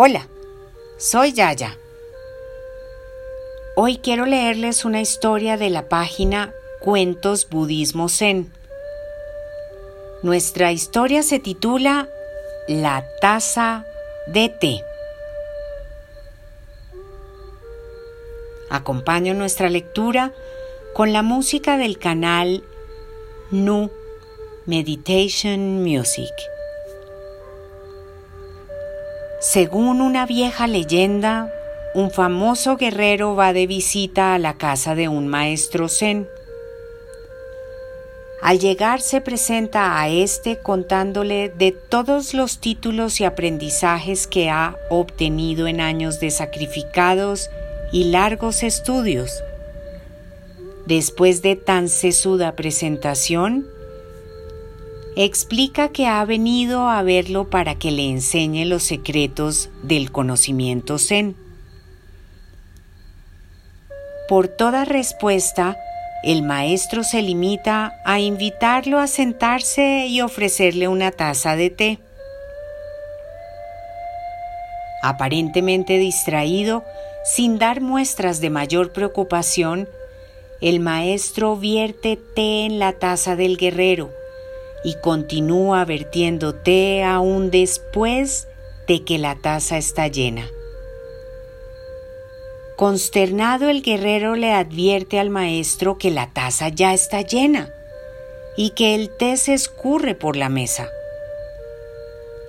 [0.00, 0.28] Hola,
[0.96, 1.76] soy Yaya.
[3.74, 8.52] Hoy quiero leerles una historia de la página Cuentos Budismo Zen.
[10.22, 12.08] Nuestra historia se titula
[12.68, 13.84] La taza
[14.28, 14.84] de té.
[18.70, 20.32] Acompaño nuestra lectura
[20.94, 22.62] con la música del canal
[23.50, 23.90] Nu
[24.64, 26.30] Meditation Music.
[29.50, 31.50] Según una vieja leyenda,
[31.94, 36.28] un famoso guerrero va de visita a la casa de un maestro zen.
[38.42, 44.76] Al llegar se presenta a éste contándole de todos los títulos y aprendizajes que ha
[44.90, 47.48] obtenido en años de sacrificados
[47.90, 49.42] y largos estudios.
[50.84, 53.66] Después de tan sesuda presentación,
[55.24, 61.34] explica que ha venido a verlo para que le enseñe los secretos del conocimiento zen.
[64.28, 65.76] Por toda respuesta,
[66.22, 71.98] el maestro se limita a invitarlo a sentarse y ofrecerle una taza de té.
[75.02, 76.84] Aparentemente distraído,
[77.24, 79.88] sin dar muestras de mayor preocupación,
[80.60, 84.10] el maestro vierte té en la taza del guerrero,
[84.84, 88.48] y continúa vertiendo té aún después
[88.86, 90.48] de que la taza está llena.
[92.76, 97.74] Consternado el guerrero le advierte al maestro que la taza ya está llena
[98.56, 100.88] y que el té se escurre por la mesa.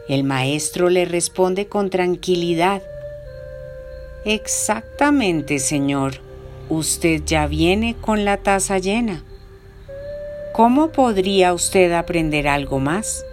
[0.07, 2.81] El maestro le responde con tranquilidad.
[4.25, 6.21] Exactamente, señor.
[6.67, 9.23] Usted ya viene con la taza llena.
[10.59, 13.25] ¿Cómo podría usted aprender algo más?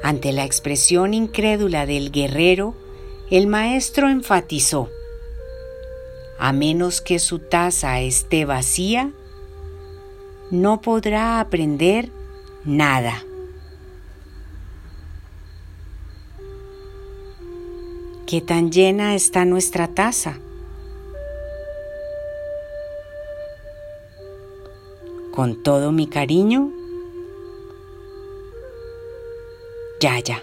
[0.00, 2.76] Ante la expresión incrédula del guerrero,
[3.32, 4.88] el maestro enfatizó,
[6.38, 9.10] a menos que su taza esté vacía,
[10.52, 12.10] no podrá aprender
[12.64, 13.24] nada.
[18.24, 20.38] ¿Qué tan llena está nuestra taza?
[25.36, 26.72] Con todo mi cariño,
[30.00, 30.42] Yaya.